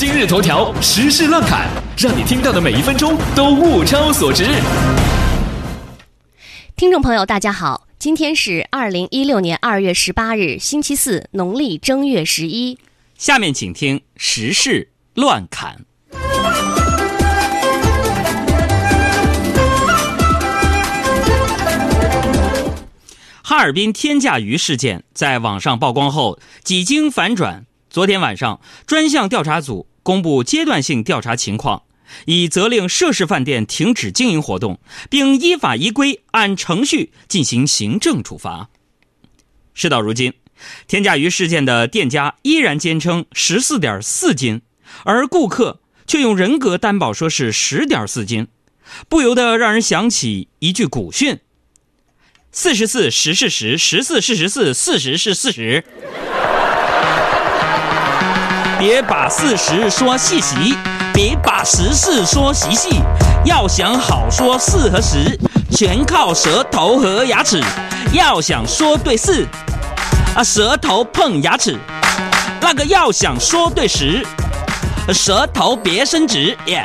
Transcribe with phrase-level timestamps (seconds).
[0.00, 1.68] 今日头条时事乱侃，
[1.98, 4.46] 让你听到的每一分钟都物超所值。
[6.74, 12.78] 听众朋友，大家好，今天是二零一六年二月十八日，星期四，农历正月十一。
[13.18, 15.84] 下面请听时事乱侃。
[23.42, 27.66] 哈尔滨天价鱼事件在网上曝光后，几经反转。
[27.90, 31.82] 昨天晚上，专项调查组公布阶段性调查情况，
[32.26, 38.68] 已责令涉事饭店停止经营活动，并依法依规按程序进行行政处罚。
[39.74, 40.32] 事到如今，
[40.86, 44.62] 天价鱼事件的店家依然坚称十四点四斤，
[45.04, 48.48] 而顾客却用人格担保说是十点四斤，
[49.08, 51.38] 不由得让人想起一句古训。
[52.52, 55.84] 四十四十是十，十四是十四，四十是四十。
[58.80, 60.74] 别把四十说细细，
[61.12, 63.02] 别把十四说细细。
[63.44, 65.38] 要想好说四和十，
[65.70, 67.62] 全靠舌头和牙齿。
[68.14, 69.46] 要想说对四，
[70.34, 71.76] 啊，舌头碰牙齿。
[72.62, 74.26] 那个要想说对十，
[75.12, 76.82] 舌头别伸直，耶。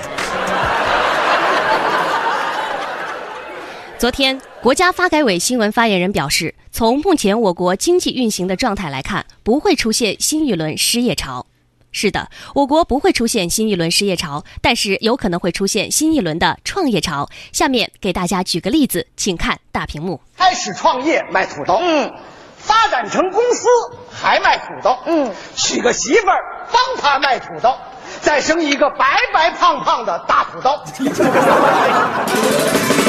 [3.98, 11.46] 昨天，国家发改委新闻发言人表示，从目前我国经济运行的状态来看，不会出现新一轮失业潮。
[11.98, 17.30] 是的，我国不会出现新一轮失业潮，但是有可能会出现新一轮的创业潮。
[17.54, 20.20] 下面给大家举个例子，请看大屏幕。
[20.36, 22.14] 开始创业卖土豆，嗯，
[22.58, 23.70] 发展成公司
[24.12, 27.74] 还卖土豆，嗯，娶个媳妇儿帮他卖土豆，
[28.20, 30.78] 再生一个白白胖胖的大土豆。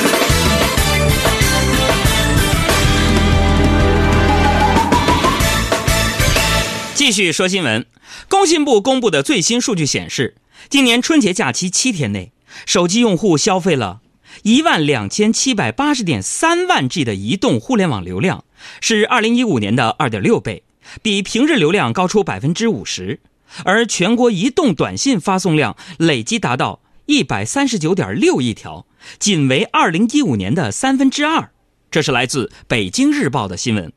[7.07, 7.87] 继续说新闻，
[8.29, 10.35] 工信部公布的最新数据显示，
[10.69, 12.33] 今年春节假期七天内，
[12.67, 14.01] 手机用户消费了
[14.43, 18.45] 一万两千七百八十点三万 G 的移动互联网流量，
[18.81, 20.65] 是二零一五年的二点六倍，
[21.01, 23.21] 比平日流量高出百分之五十。
[23.65, 28.85] 而全国移动短信发送量累计达到一百三十九点六亿条，
[29.21, 31.53] 仅为二零一五年的三分之二。
[31.89, 33.93] 这是来自北京日报的新闻。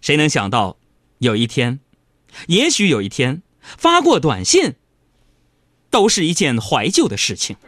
[0.00, 0.76] 谁能想到？
[1.24, 1.80] 有一天，
[2.48, 4.74] 也许有一天，发过短信
[5.88, 7.56] 都是一件怀旧的事情。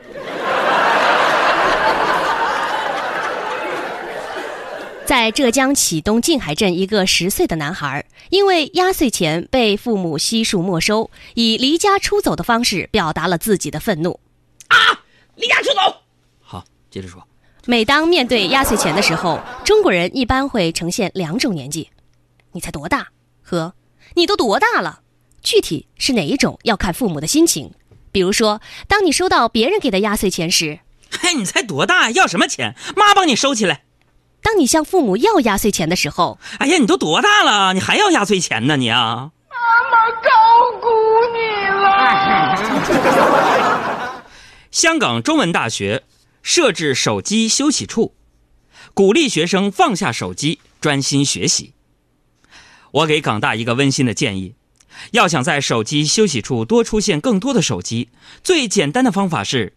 [5.06, 14.20] 在浙江启东静海镇，一个十岁的男孩因为压岁钱被父母悉数没收，以离家出走的方式表达了自己的愤怒。
[14.68, 14.76] 啊！
[15.36, 16.02] 离家出走！
[16.42, 17.26] 好，接着说。
[17.64, 21.88] 每当面对压岁钱的时候，中国人一般会呈现两种年纪。
[22.52, 23.08] 你才多大？
[23.48, 23.74] 和
[24.14, 25.02] 你都多大了？
[25.40, 27.72] 具体是哪一种要看父母的心情。
[28.10, 30.80] 比如说，当你收到别人给的压岁钱时，
[31.20, 32.10] 嘿，你才多大？
[32.10, 32.74] 要什么钱？
[32.96, 33.84] 妈帮你收起来。
[34.42, 37.72] 当你向父母要压岁钱的时候，哎呀，你都多大了？
[37.74, 38.76] 你还要压岁钱呢？
[38.76, 39.30] 你啊！
[39.48, 39.56] 妈
[39.92, 40.30] 妈高
[40.80, 40.88] 估
[41.32, 41.38] 你
[41.70, 41.84] 了。
[44.72, 46.02] 香港中文大学
[46.42, 48.14] 设置手机休息处，
[48.92, 51.74] 鼓励学生放下手机，专心学习。
[52.96, 54.54] 我给港大一个温馨的建议：
[55.10, 58.08] 要想在手机休息处多出现更多的手机，
[58.42, 59.74] 最简单的方法是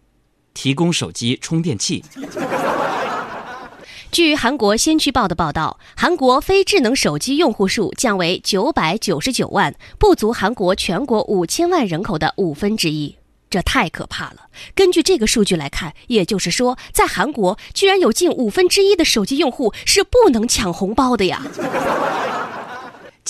[0.54, 2.02] 提供手机充电器。
[4.10, 13.16] 据韩国《先驱报》的报道，韩国非智能手机用户数降为九百九十九万，不足韩国全国五千万人口的五分之一，
[13.50, 14.48] 这太可怕了。
[14.74, 21.42] 根据这个数据来看，也就是说，在韩国居然有近五分之一的手机用户是不能抢红包的呀！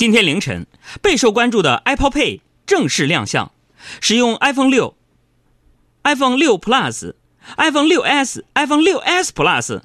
[0.00, 0.66] 今天凌晨，
[1.02, 3.52] 备受关注的 Apple Pay 正式亮相。
[4.00, 4.96] 使用 iPhone 六、
[6.04, 7.12] iPhone 六 Plus、
[7.58, 9.82] iPhone 六 S、iPhone 六 S Plus，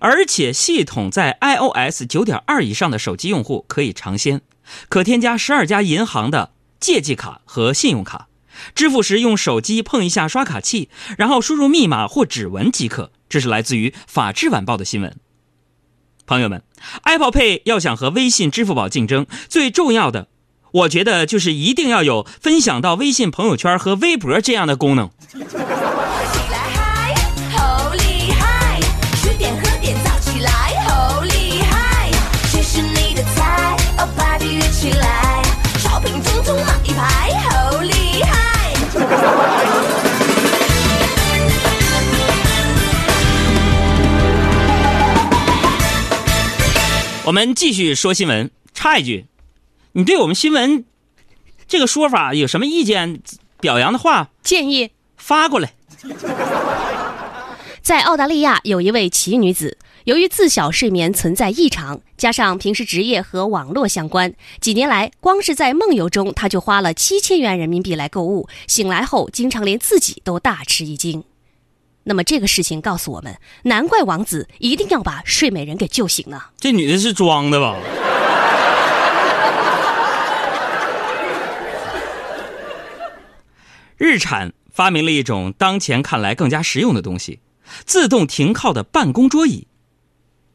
[0.00, 4.42] 而且系统在 iOS 九点二以上的手机用户可以尝鲜，
[4.90, 8.28] 可添加十二家银行的借记卡和信用卡，
[8.74, 13.10] 支付时用手机碰一下刷卡器，然后输入密码或指纹即可。
[13.30, 15.16] 这是来自于《法制晚报》的新闻。
[16.26, 16.62] 朋友们
[17.02, 20.28] ，Apple Pay 要想和微信、支付宝竞争，最重要的，
[20.72, 25.10] 我觉得就是一定要有分享到微信朋友圈和微博这样的功能。
[47.26, 48.50] 我们继续说新闻。
[48.74, 49.26] 插一句，
[49.92, 50.84] 你对我们新闻
[51.66, 53.20] 这个说法有什么意见？
[53.60, 55.72] 表扬的话建议发过来。
[57.80, 68.48] 在澳大利亚，有一位奇女子，由于自小睡眠存在异常，加上平时职业和网络相关，几年来光是在梦游中，她就花了七千元人民币来购物。
[68.66, 71.24] 醒来后，经常连自己都大吃一惊。
[72.04, 76.40] 那么这个事情告诉我们，难怪王子一定要把睡美人给救醒呢。
[76.58, 77.76] 这女的是装的吧？
[83.96, 87.40] 日产发明了一种当前看来更加实用的东西——
[87.86, 89.66] 自动停靠的办公桌椅。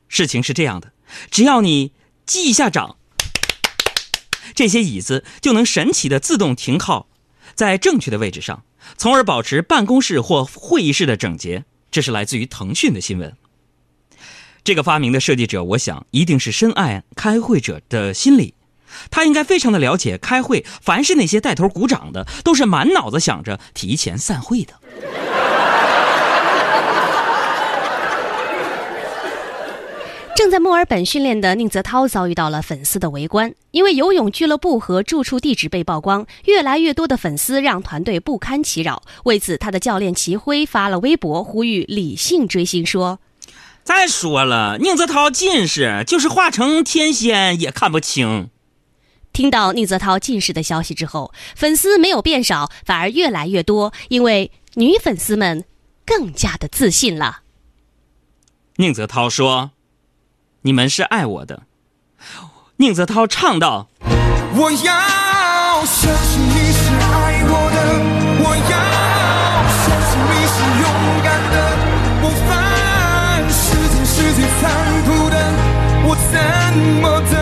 [0.07, 0.91] 事情是这样的，
[1.31, 1.93] 只要你
[2.25, 2.97] 击一下掌，
[4.53, 7.08] 这些椅子就能神奇的自动停靠
[7.59, 8.63] 在正确的位置上，
[8.95, 11.65] 从而保持办公室或会议室的整洁。
[11.91, 13.35] 这是来自于腾讯的新闻。
[14.63, 18.53] 这个发明的设计者，我想一定是深爱开会者的心理。
[19.11, 24.79] 他应该非常的了解开会，凡是那些带头鼓掌的，都是满脑子想着提前散会的。
[30.39, 39.03] 正在墨尔本训练的宁泽涛遭遇到了粉丝的围观，因为游泳俱乐部和住处地址被曝光，越来越多的粉丝让团队不堪其扰。
[39.25, 43.19] 为此，他的教练齐辉发了微博呼吁理性追星，说
[43.83, 48.49] ：“再说了，宁泽涛近视，就是化成天仙也看不清。”
[49.33, 55.65] 听到宁泽涛近视的消息之后，粉丝没有变少，反而越来越多，因为女粉丝们
[56.05, 57.41] 更加的自信了。
[58.77, 59.71] 宁泽涛说
[60.61, 61.63] ：“你们是爱我的。”
[62.77, 63.89] 宁泽涛唱道
[64.55, 67.77] ：“我要相信你是爱我的，
[68.41, 68.73] 我要
[69.83, 70.83] 相信你是勇
[71.23, 71.55] 敢的，
[72.21, 72.49] 不凡
[73.49, 74.63] 世间是最残
[75.03, 75.35] 酷的，
[76.07, 76.33] 我怎
[77.01, 77.33] 么等？”